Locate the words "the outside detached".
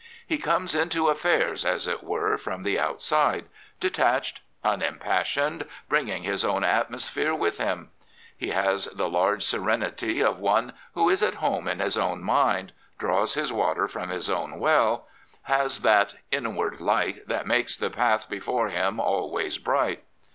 2.63-4.41